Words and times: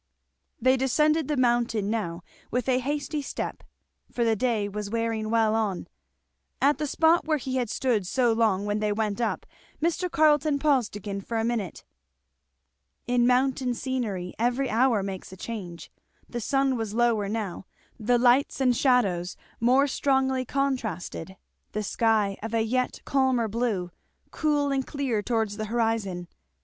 They 0.59 0.77
descended 0.77 1.27
the 1.27 1.37
mountain 1.37 1.91
now 1.91 2.23
with 2.49 2.67
a 2.67 2.79
hasty 2.79 3.21
step, 3.21 3.61
for 4.11 4.23
the 4.23 4.35
day 4.35 4.67
was 4.67 4.89
wearing 4.89 5.29
well 5.29 5.53
on. 5.53 5.87
At 6.59 6.79
the 6.79 6.87
spot 6.87 7.25
where 7.25 7.37
he 7.37 7.57
had 7.57 7.69
stood 7.69 8.07
so 8.07 8.33
long 8.33 8.65
when 8.65 8.79
they 8.79 8.91
went 8.91 9.21
up, 9.21 9.45
Mr. 9.79 10.09
Carleton 10.09 10.57
paused 10.57 10.95
again 10.95 11.21
for 11.21 11.37
a 11.37 11.43
minute. 11.43 11.83
In 13.05 13.27
mountain 13.27 13.75
scenery 13.75 14.33
every 14.39 14.71
hour 14.71 15.03
makes 15.03 15.31
a 15.31 15.37
change. 15.37 15.91
The 16.27 16.41
sun 16.41 16.75
was 16.77 16.95
lower 16.95 17.29
now, 17.29 17.67
the 17.99 18.17
lights 18.17 18.59
and 18.59 18.75
shadows 18.75 19.37
more 19.59 19.85
strongly 19.85 20.45
contrasted, 20.45 21.37
the 21.73 21.83
sky 21.83 22.39
of 22.41 22.55
a 22.55 22.63
yet 22.63 23.01
calmer 23.05 23.47
blue, 23.47 23.91
cool 24.31 24.71
and 24.71 24.83
clear 24.87 25.21
towards 25.21 25.57
the 25.57 25.65
horizon. 25.65 26.27